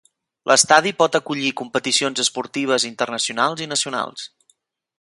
[0.51, 4.25] L'estadi pot acollir competicions esportives internacionals i nacionals.